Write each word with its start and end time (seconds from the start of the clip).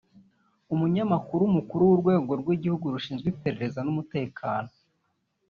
Umunyamabanga 0.73 1.45
Mukuru 1.55 1.81
w’Urwego 1.89 2.31
rw’Igihugu 2.41 2.85
rushinzwe 2.95 3.27
Iperereza 3.33 3.79
n’Umutekano 3.83 4.71